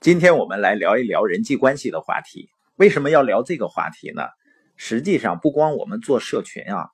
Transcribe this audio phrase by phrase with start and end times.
[0.00, 2.48] 今天我们来聊一聊人际关系的话题。
[2.76, 4.22] 为什么要聊这个话题呢？
[4.74, 6.88] 实际上，不光我们做社群啊，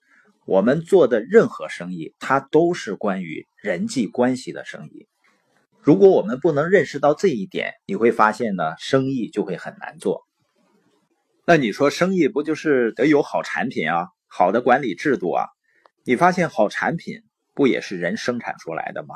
[0.45, 5.07] 我们做的任何生意，它都是关于人际关系的生意。
[5.81, 10.27] 如果我们不能认识到这一点，你会发现呢，生意就会很难做。
[11.45, 15.47] 那你说，生意不就是得有好产品啊，好的管理制度啊？
[16.03, 17.23] 你发现好产品
[17.55, 19.15] 不也是人生产出来的吗？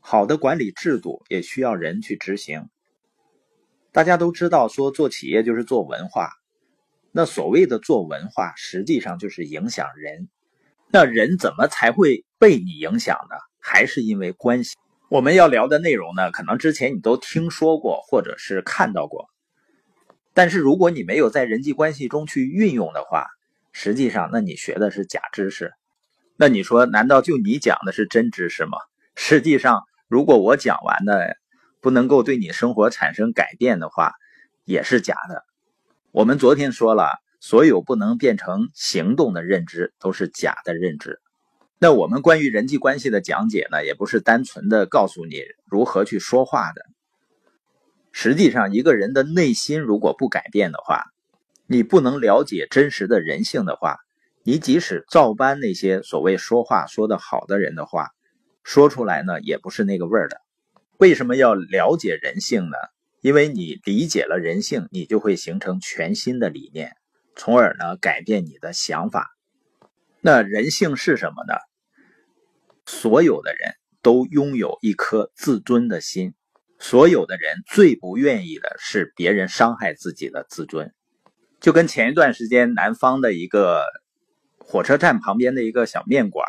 [0.00, 2.68] 好的管理制度也需要人去执行。
[3.92, 6.30] 大家都知道，说做企业就是做文化。
[7.10, 10.28] 那所谓的做文化，实际上就是影响人。
[10.92, 13.36] 那人怎么才会被你影响呢？
[13.58, 14.76] 还是因为关系？
[15.08, 19.26] 我们要聊的内容呢，可能之前你都听说过，或者是看到过。
[20.34, 23.26] 但是如果你没有在人际关系中去运用的话，
[23.72, 25.72] 实际上那你学的是假知识。
[26.36, 28.78] 那你说，难道就你讲的是真知识吗？
[29.16, 31.39] 实际上，如果我讲完的。
[31.80, 34.12] 不能够对你生活产生改变的话，
[34.64, 35.44] 也是假的。
[36.12, 41.20] 我们昨天说了，所有不能变成行动的认知都是假的认知。
[41.78, 46.82] 那我们关于人际关系的讲解呢，也不是单纯的告诉你如何去说话的。
[48.12, 51.04] 实际上，一个人的内心如果不改变的话，
[51.66, 53.96] 你不能了解真实的人性的话，
[54.42, 58.08] 你即使照搬那些所谓说话说得好的人的话，
[58.62, 60.38] 说出来呢，也不是那个味儿的。
[61.00, 62.76] 为什么要了解人性呢？
[63.22, 66.94] 因为你理解了人性，你就会形成全新的理念，
[67.36, 69.30] 从而呢改变你的想法。
[70.20, 71.54] 那人性是什么呢？
[72.84, 76.34] 所有的人都拥有一颗自尊的心，
[76.78, 80.92] 所有的人最不愿意的是别人伤害自己的自尊。
[81.60, 83.84] 就跟前一段时间南方的一个
[84.58, 86.46] 火车站旁边的一个小面馆，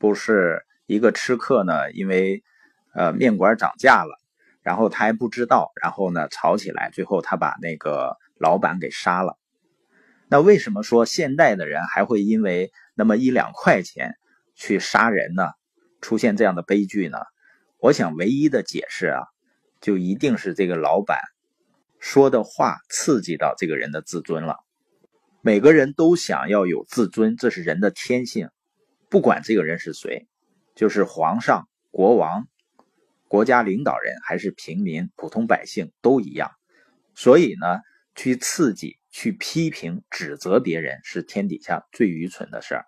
[0.00, 2.42] 不是一个吃客呢，因为。
[2.94, 4.18] 呃，面馆涨价了，
[4.62, 9.36] 然后他还不知道，然后呢吵起来，最后他把那个老板给杀了。
[10.28, 14.14] 那为什么说现代的人还会因为那么一两块钱
[14.54, 15.50] 去杀人呢？
[16.00, 17.18] 出现这样的悲剧呢？
[17.78, 19.22] 我想唯一的解释啊，
[19.80, 21.18] 就一定是这个老板
[21.98, 24.56] 说的话刺激到这个人的自尊了。
[25.42, 28.48] 每个人都想要有自尊，这是人的天性，
[29.10, 30.26] 不管这个人是谁，
[30.74, 32.46] 就是皇上、国王。
[33.28, 36.50] 国家领导人还是平民、普通百姓都一样，
[37.14, 37.80] 所以呢，
[38.14, 42.84] 去刺激、去批评、指责别人是天底下最愚蠢的事儿。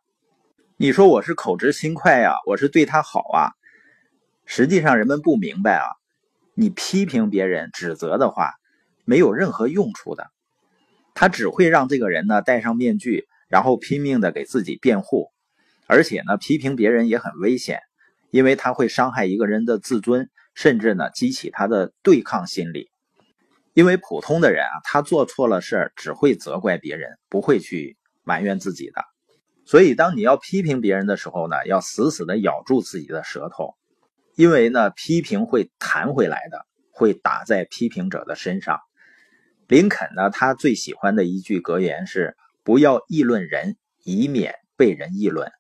[0.77, 3.51] 你说我是口直心快呀，我是对他好啊，
[4.45, 5.87] 实际上人们不明白啊，
[6.55, 8.53] 你批评别人、指责的话，
[9.05, 10.31] 没有任何用处的，
[11.15, 15.33] 他只会让这个人呢戴上面具，然后拼命的给自己辩护，
[15.87, 17.81] 而且呢，批评别人也很危险。
[18.31, 22.91] 因为他会伤害一个人的自尊，甚至呢激起他的对抗心理。
[23.75, 29.05] 因为普通的人啊，他做错了事儿只会责怪别人，不会去埋怨自己的。
[29.67, 33.75] 所以，当你要批评别人的时候呢，要死死的咬住自己的舌头，
[34.35, 38.81] 因为呢批评会弹回来的，会打在批评者的身上。
[39.67, 45.51] 林肯呢，他最喜欢的一句格言是：“不要议论人，以免被人议论。”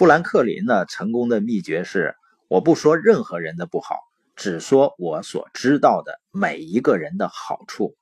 [0.00, 2.14] 富兰克林呢，成功的秘诀是：
[2.48, 3.96] 我不说任何人的不好，
[4.34, 7.94] 只说我所知道的每一个人的好处。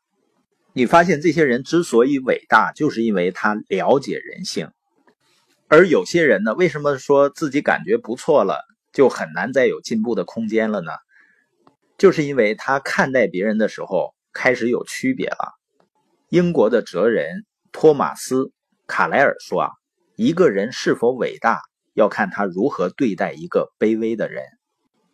[0.72, 4.70] 你发现这些人之所以伟大，就是因为他了解人性。
[5.66, 10.92] 而有些人呢，为什么说自己感觉不错了，就很难再有进步的空间了呢？
[11.98, 15.52] 就是因为他看待别人的时候开始有区别了。
[16.28, 18.44] 英国的哲人托马斯·
[18.86, 19.70] 卡莱尔说啊，
[20.14, 21.60] 一个人是否伟大？
[21.98, 24.44] 要看他如何对待一个卑微的人。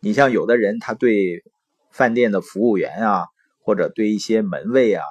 [0.01, 1.43] 你像有的人，他对
[1.91, 3.25] 饭店的服务员啊，
[3.57, 5.03] 或者对一些门卫啊，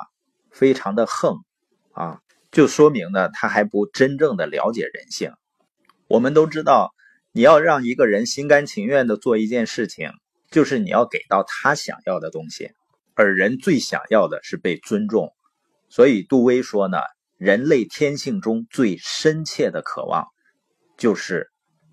[0.53, 1.39] 非常的横
[1.91, 2.21] 啊，
[2.53, 5.33] 就说明呢，他还不真正的了解人性。
[6.07, 6.95] 我们都知道，
[7.33, 10.13] 你要让一个人心甘情愿的做一件事情，
[10.53, 12.71] 就是你要给到他想要的东西。
[13.15, 15.33] 而人最想要的是被尊重，
[15.89, 16.99] 所以杜威说呢，
[17.37, 20.29] 人类天性中最深切的渴望，
[20.97, 21.51] 就是。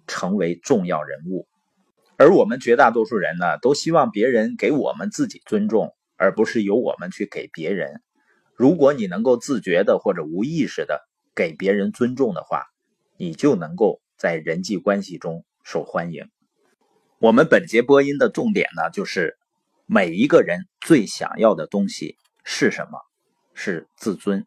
[0.07, 1.47] 成为重要人物，
[2.17, 8.01] 而我们绝大多数人呢，都希望别人给我们自己尊重，而不是由我们去给别人。
[8.55, 11.01] 如果你能够自觉的或者无意识的
[11.33, 12.65] 给别人尊重的话，
[13.17, 16.29] 你就能够在人际关系中受欢迎。
[17.19, 19.37] 我们本节播音的重点呢，就是
[19.85, 22.99] 每一个人最想要的东西是什么？
[23.53, 24.45] 是自尊。